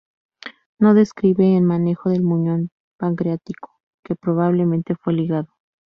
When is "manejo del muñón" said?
1.63-2.71